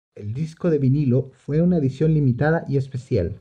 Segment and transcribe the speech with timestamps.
[0.15, 3.39] El disco de vinilo fue una edición limitada y especial.